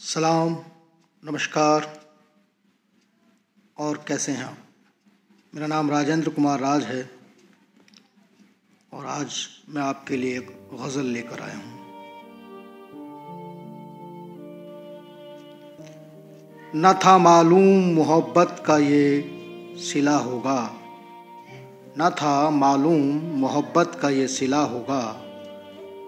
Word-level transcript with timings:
सलाम, 0.00 0.56
नमस्कार। 1.22 1.86
और 3.76 3.96
कैसे 4.08 4.32
हैं 4.32 4.44
आप? 4.44 4.56
मेरा 5.52 5.66
नाम 5.66 5.90
राजेंद्र 5.90 6.30
कुमार 6.30 6.60
राज 6.60 6.84
है 6.84 7.00
और 8.92 9.06
आज 9.06 9.36
मैं 9.68 9.82
आपके 9.82 10.16
लिए 10.16 10.36
एक 10.38 10.50
गज़ल 10.74 11.06
लेकर 11.06 11.40
आया 11.40 11.56
हूँ। 11.56 11.74
न 16.76 16.92
था 17.04 17.16
मालूम 17.18 17.92
मोहब्बत 17.94 18.62
का 18.66 18.78
ये 18.78 19.04
सिला 19.82 20.16
होगा, 20.20 20.60
न 21.98 22.10
था 22.12 22.38
मालूम 22.52 23.20
मोहब्बत 23.40 23.98
का 24.02 24.10
ये 24.12 24.28
सिला 24.30 24.62
होगा, 24.64 25.02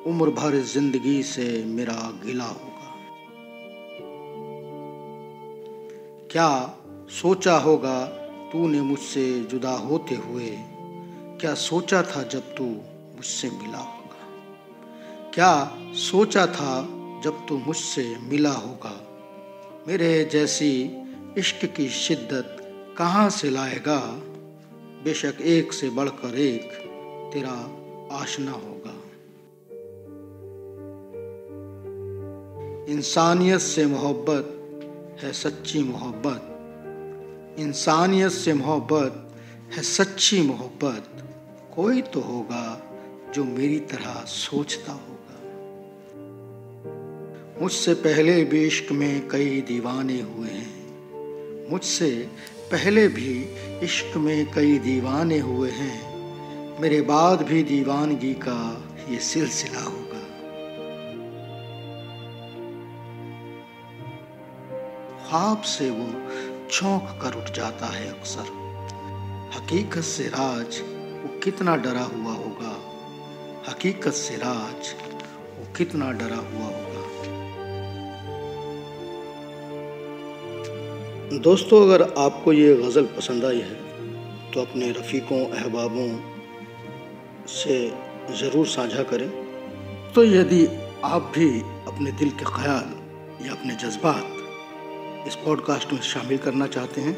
उम्र 0.07 0.30
भर 0.32 0.61
ज़िंदगी 0.66 1.23
से 1.25 1.64
मेरा 1.66 2.00
गिला 2.25 2.45
होगा। 2.46 2.77
क्या 6.31 6.79
सोचा 7.09 7.59
होगा 7.59 8.07
तूने 8.53 8.81
मुझसे 8.81 9.41
जुदा 9.41 9.71
होते 9.71 10.14
हुए? 10.14 10.57
क्या 11.41 11.54
सोचा 11.54 12.03
था 12.03 12.23
जब 12.23 12.41
तू 12.41 12.64
मुझसे 13.17 13.51
मिला 13.51 13.79
होगा? 13.79 14.27
क्या 15.35 15.79
सोचा 15.95 16.46
था 16.46 16.82
जब 17.25 17.46
तू 17.49 17.59
मुझसे 17.59 18.17
मिला 18.23 18.53
होगा? 18.53 19.07
मेरे 19.89 20.25
जैसी 20.25 21.03
इश्क 21.39 21.64
की 21.64 21.89
शिद्दत 21.89 22.57
कहाँ 22.99 23.31
से 23.31 23.51
लाएगा? 23.51 24.01
बेशक 25.04 25.35
एक 25.40 25.73
से 25.73 25.90
बढ़कर 25.90 26.39
एक 26.39 26.73
तेरा 27.35 27.79
आशना 28.17 28.53
होगा। 28.53 28.95
इंसानियत 32.92 33.61
से 33.61 33.87
मोहब्बत 33.87 34.55
है 35.22 35.33
सच्ची 35.33 35.83
मोहब्बत। 35.83 36.55
इंसानियत 37.61 38.33
से 38.33 38.53
मोहब्बत 38.55 39.34
है 39.77 39.83
सच्ची 39.83 40.42
मोहब्बत। 40.42 41.09
कोई 41.77 42.03
तो 42.03 42.20
होगा 42.20 42.83
जो 43.34 43.45
मेरी 43.45 43.79
तरह 43.79 44.25
सोचता 44.27 44.92
होगा। 44.92 45.09
मुझसे 47.62 47.95
पहले 47.95 48.45
भी 48.45 48.67
इश्क 48.67 48.92
में 48.92 49.29
कई 49.29 49.61
दीवाने 49.61 50.20
हुए 50.20 50.48
हैं। 50.48 50.79
मुझसे 51.70 52.29
पहले 52.73 53.09
भी 53.09 53.45
इश्क 53.83 54.17
में 54.17 54.53
कई 54.53 54.79
दीवाने 54.79 55.39
हुए 55.39 55.70
हैं। 55.70 56.19
मेरे 56.81 57.01
बाद 57.01 57.42
भी 57.42 57.62
दीवानगी 57.62 58.35
का 58.35 58.89
ये 59.11 59.19
सिलसिला 59.19 59.81
होगा। 59.81 60.28
ख्वाब 65.29 65.62
से 65.62 65.89
वो 65.91 66.05
चौंक 66.71 67.09
कर 67.23 67.34
उठ 67.39 67.51
जाता 67.55 67.87
है 67.87 68.07
अक्सर। 68.11 68.47
हकीकत 69.55 70.05
से 70.05 70.29
राज 70.29 70.79
वो 71.23 71.29
कितना 71.45 71.75
डरा 71.77 72.05
हुआ 72.05 72.33
होगा। 72.35 72.70
हकीकत 73.69 74.12
से 74.15 74.37
राज 74.37 74.93
वो 75.59 75.67
कितना 75.77 76.11
डरा 76.12 76.37
हुआ 76.37 76.69
होगा। 76.69 77.03
दोस्तों, 81.41 81.83
अगर 81.83 82.03
आपको 82.19 82.53
ये 82.53 82.75
गज़ल 82.77 83.07
पसंद 83.17 83.45
आई 83.45 83.61
है 83.61 83.77
तो 84.53 84.61
अपने 84.61 84.91
रफ़ीकों, 84.92 85.45
अहबाबों 85.51 86.09
से 87.51 87.79
ज़रूर 88.39 88.67
साझा 88.69 89.03
करें। 89.03 89.29
तो 90.15 90.25
यदि 90.25 90.65
आप 91.05 91.33
भी 91.37 91.51
अपने 91.61 92.13
दिल 92.15 92.31
के 92.33 92.45
ख्याल 92.47 93.47
या 93.47 93.53
अपने 93.53 93.75
जज्बात 93.77 94.37
इस 95.27 95.34
पॉडकास्ट 95.34 95.92
में 95.92 96.00
शामिल 96.00 96.38
करना 96.38 96.66
चाहते 96.66 97.00
हैं 97.00 97.14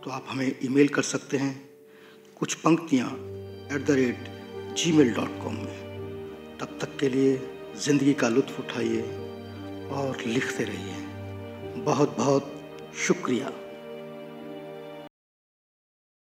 तो 0.00 0.10
आप 0.10 0.26
हमें 0.28 0.56
ईमेल 0.64 0.88
कर 0.88 1.02
सकते 1.02 1.36
हैं 1.36 1.70
कुछ 2.36 2.54
पंक्तियाँ 2.54 3.08
at 3.72 3.86
the 3.86 3.90
rate 3.90 4.28
gmail 4.92 5.12
dot 5.14 5.28
com 5.44 5.54
में। 5.54 6.58
तब 6.60 6.78
तक 6.80 6.96
के 6.96 7.08
लिए 7.08 7.48
ज़िंदगी 7.76 8.14
का 8.14 8.28
लुत्फ़ 8.28 8.58
उठाइए 8.58 9.02
और 9.90 10.22
लिखते 10.26 10.64
रहिए। 10.64 10.96
बहुत 11.82 12.16
बहुत 12.16 12.52
शुक्रिया। 13.06 13.50